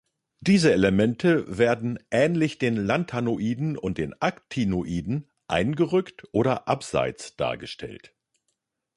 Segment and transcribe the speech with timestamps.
[0.39, 8.11] Diese Elemente werden ähnlich den Lanthanoiden und Actinoiden eingerückt oder abseits dargestellt.